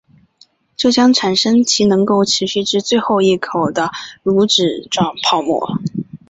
[0.75, 3.91] 这将产生其能够持续至最后一口的
[4.23, 5.77] 乳脂状泡沫。